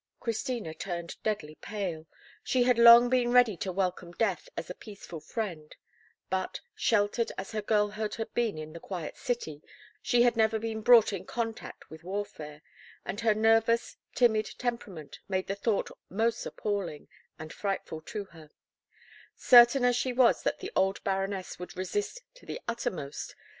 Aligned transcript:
Christina 0.19 0.73
turned 0.73 1.21
deadly 1.21 1.53
pale. 1.61 2.07
She 2.43 2.63
had 2.63 2.79
long 2.79 3.07
been 3.07 3.31
ready 3.31 3.55
to 3.57 3.71
welcome 3.71 4.13
death 4.13 4.49
as 4.57 4.67
a 4.67 4.73
peaceful 4.73 5.19
friend; 5.19 5.75
but, 6.27 6.59
sheltered 6.73 7.31
as 7.37 7.51
her 7.51 7.61
girlhood 7.61 8.15
had 8.15 8.33
been 8.33 8.57
in 8.57 8.73
the 8.73 8.79
quiet 8.79 9.15
city, 9.15 9.61
she 10.01 10.23
had 10.23 10.35
never 10.35 10.57
been 10.57 10.81
brought 10.81 11.13
in 11.13 11.23
contact 11.23 11.91
with 11.91 12.03
warfare, 12.03 12.63
and 13.05 13.19
her 13.19 13.35
nervous, 13.35 13.95
timid 14.15 14.47
temperament 14.57 15.19
made 15.29 15.45
the 15.45 15.53
thought 15.53 15.91
most 16.09 16.47
appalling 16.47 17.07
and 17.37 17.53
frightful 17.53 18.01
to 18.01 18.25
her, 18.33 18.49
certain 19.35 19.85
as 19.85 19.95
she 19.95 20.11
was 20.11 20.41
that 20.41 20.57
the 20.57 20.71
old 20.75 20.99
Baroness 21.03 21.59
would 21.59 21.77
resist 21.77 22.23
to 22.33 22.47
the 22.47 22.59
uttermost. 22.67 23.35